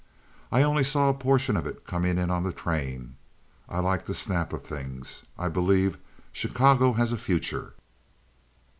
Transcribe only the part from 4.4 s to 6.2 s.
of things. I believe